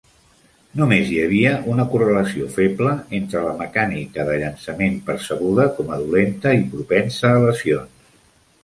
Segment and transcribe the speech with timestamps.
[0.79, 6.57] Només hi havia una correlació feble entre la mecànica de llançament percebuda com a dolenta
[6.63, 8.13] i propensa a lesions.